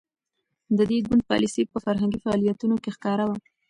د 0.77 0.79
دې 0.89 0.97
ګوند 1.07 1.21
پالیسي 1.29 1.63
په 1.71 1.77
فرهنګي 1.85 2.19
فعالیتونو 2.25 2.75
کې 2.83 2.89
ښکاره 2.95 3.25
وه. 3.29 3.37